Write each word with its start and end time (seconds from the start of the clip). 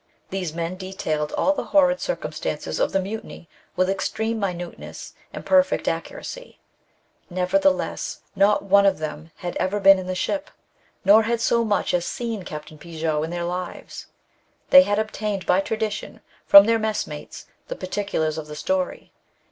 These 0.31 0.51
men 0.51 0.77
detailed 0.77 1.31
all 1.33 1.53
the 1.53 1.65
horrid 1.77 2.01
circumstances 2.01 2.79
of 2.79 2.91
the 2.91 2.99
mutiny 2.99 3.47
with 3.75 3.87
extreme 3.87 4.39
minuteness 4.39 5.13
and 5.31 5.45
perfect 5.45 5.87
accuracy; 5.87 6.59
nevertheless, 7.29 8.21
not 8.35 8.63
one 8.63 8.87
of 8.87 8.97
them 8.97 9.29
had 9.35 9.55
ever 9.57 9.79
been 9.79 9.99
in 9.99 10.07
the 10.07 10.15
ship, 10.15 10.49
nor 11.05 11.21
had 11.21 11.39
so 11.39 11.63
much 11.63 11.93
as 11.93 12.07
seen 12.07 12.41
Capt. 12.43 12.79
Pigot 12.79 13.23
in 13.23 13.29
their 13.29 13.45
lives. 13.45 14.07
They 14.71 14.81
had 14.81 14.97
obtained 14.97 15.45
by 15.45 15.59
tradition, 15.61 16.21
from 16.47 16.65
their 16.65 16.79
messmates, 16.79 17.45
the 17.67 17.75
particulars 17.75 18.39
of 18.39 18.47
the 18.47 18.55
story. 18.55 19.11